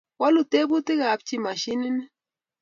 [0.19, 2.03] Walu tebutik ap chi machinit ni.